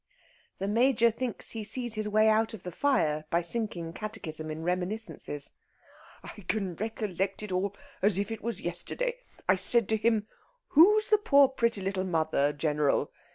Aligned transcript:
The 0.57 0.67
Major 0.67 1.11
thinks 1.11 1.51
he 1.51 1.63
sees 1.63 1.93
his 1.93 2.09
way 2.09 2.27
out 2.27 2.55
of 2.55 2.63
the 2.63 2.71
fire 2.71 3.25
by 3.29 3.43
sinking 3.43 3.93
catechism 3.93 4.49
in 4.49 4.63
reminiscences. 4.63 5.53
"I 6.23 6.41
can 6.47 6.73
recollect 6.77 7.43
it 7.43 7.51
all 7.51 7.75
as 8.01 8.17
if 8.17 8.31
it 8.31 8.41
were 8.41 8.49
yesterday. 8.49 9.17
I 9.47 9.57
said 9.57 9.87
to 9.89 9.97
him, 9.97 10.25
'Who's 10.69 11.09
the 11.11 11.19
poor 11.19 11.49
pretty 11.49 11.81
little 11.81 12.03
mother, 12.03 12.51
General?' 12.51 13.11